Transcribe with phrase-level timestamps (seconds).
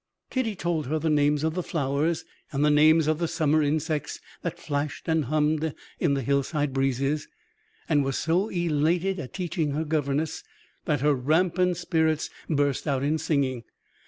[0.31, 4.19] Kitty told her the names of the flowers, and the names of the summer insects
[4.41, 7.27] that flashed and hummed in the hillside breezes;
[7.87, 10.43] and was so elated at teaching her governess
[10.85, 13.63] that her rampant spirits burst out in singing.